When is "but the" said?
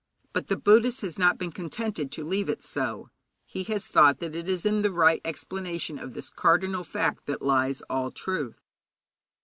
0.33-0.57